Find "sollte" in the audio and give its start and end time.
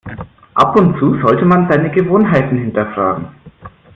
1.21-1.45